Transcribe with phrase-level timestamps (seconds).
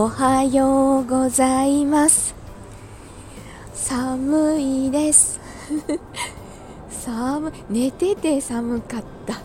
[0.00, 2.32] おはようございます。
[3.74, 5.40] 寒いです。
[6.88, 9.40] 寒寝てて寒かった。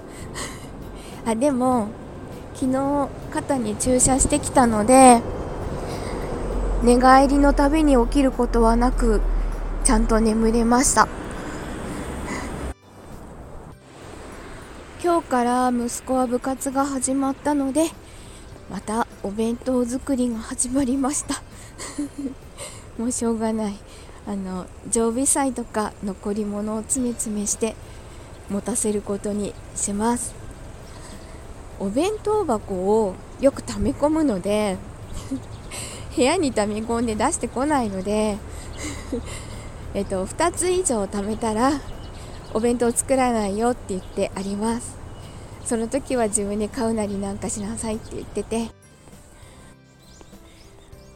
[1.31, 1.87] あでも
[2.53, 5.23] 昨日肩に注射してきたので
[6.83, 9.21] 寝返りのたびに起きることはなく
[9.83, 11.07] ちゃんと眠れました。
[15.03, 17.89] 今日から息子は部活が始まったので
[18.69, 21.41] またお弁当作りが始まりました。
[22.97, 23.75] もうしょうがない。
[24.25, 27.75] あの常備菜とか残り物を詰め詰めして
[28.49, 30.33] 持たせることにします。
[31.79, 34.77] お弁当箱をよく溜め込むので
[36.15, 38.37] 部屋に溜め込んで出してこないので
[39.93, 41.81] えっと2つ以上貯めたら
[42.53, 45.02] お弁当作らないよって言ってあります。
[45.73, 48.69] その時は自分で買うなりなんかしなさいって言ってて。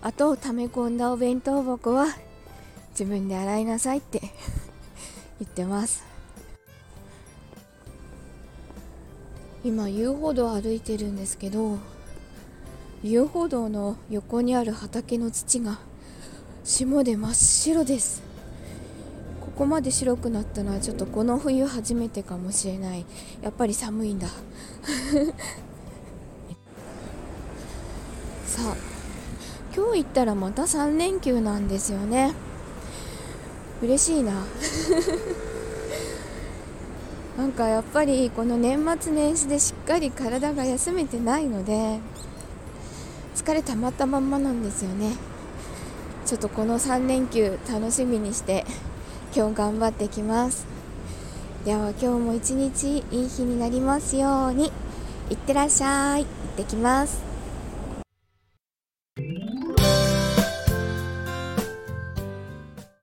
[0.01, 2.07] あと溜め込んだお弁当箱は
[2.89, 4.19] 自分で洗いなさいって
[5.39, 6.03] 言ってます。
[9.63, 11.77] 今遊歩道歩いてるんですけど
[13.03, 15.77] 遊歩道の横にある畑の土が
[16.63, 18.26] 霜で真っ白です。
[19.57, 23.03] ここまで白くなったのはちょっとこの冬初めてかもしれない。
[23.41, 24.27] やっぱり寒いんだ。
[28.45, 28.75] さあ
[29.75, 32.35] 今日行ったらまた3連休なんですよね。
[33.81, 34.33] 嬉しいな。
[37.35, 41.99] なんかやっぱりこの年末年始でしっかり体が休めてないので
[43.35, 45.15] 疲れたまったまんまなんですよね。
[46.27, 48.63] ちょっとこの3連休楽しみにして。
[49.37, 50.65] 今日頑張ってきます。
[51.63, 54.71] では今日も一日いい日になりますように。
[55.29, 56.23] いってらっしゃい。
[56.23, 57.26] 行ってきます。